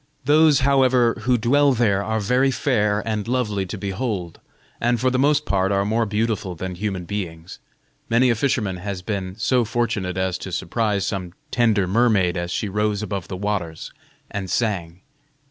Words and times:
Those, 0.25 0.61
however, 0.61 1.15
who 1.25 1.37
dwell 1.37 1.73
there 1.73 2.03
are 2.03 2.19
very 2.19 2.49
fair 2.49 3.03
and 3.07 3.27
lovely 3.27 3.67
to 3.67 3.77
behold, 3.77 4.39
and 4.79 4.99
for 4.99 5.11
the 5.11 5.19
most 5.19 5.45
part 5.45 5.71
are 5.71 5.85
more 5.85 6.07
beautiful 6.07 6.55
than 6.55 6.73
human 6.73 7.05
beings. 7.05 7.59
Many 8.09 8.31
a 8.31 8.35
fisherman 8.35 8.77
has 8.77 9.03
been 9.03 9.35
so 9.37 9.63
fortunate 9.63 10.17
as 10.17 10.39
to 10.39 10.51
surprise 10.51 11.05
some 11.05 11.33
tender 11.51 11.85
mermaid 11.85 12.35
as 12.35 12.49
she 12.49 12.67
rose 12.67 13.03
above 13.03 13.27
the 13.27 13.37
waters 13.37 13.91
and 14.31 14.49
sang. 14.49 15.01